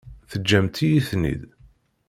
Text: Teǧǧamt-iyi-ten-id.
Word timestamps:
Teǧǧamt-iyi-ten-id. 0.29 1.41